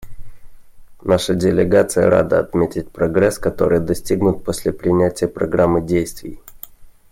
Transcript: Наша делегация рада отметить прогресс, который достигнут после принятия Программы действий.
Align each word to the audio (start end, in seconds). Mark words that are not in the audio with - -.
Наша 1.03 1.35
делегация 1.35 2.09
рада 2.09 2.39
отметить 2.39 2.89
прогресс, 2.89 3.37
который 3.37 3.79
достигнут 3.79 4.43
после 4.43 4.73
принятия 4.73 5.27
Программы 5.27 5.79
действий. 5.83 6.39